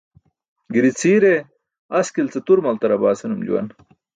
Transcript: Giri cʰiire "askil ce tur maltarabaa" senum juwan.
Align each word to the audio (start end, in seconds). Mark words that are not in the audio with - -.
Giri 0.73 0.91
cʰiire 1.01 1.33
"askil 1.99 2.27
ce 2.33 2.39
tur 2.47 2.59
maltarabaa" 2.67 3.19
senum 3.21 3.41
juwan. 3.47 3.67